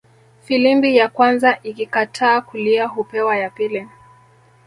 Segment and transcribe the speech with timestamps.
[0.41, 3.87] Filimbi ya kwanza ikikataa kulia hupewa ya pili